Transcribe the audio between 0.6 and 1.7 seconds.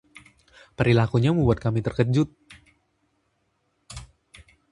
Perilakunya membuat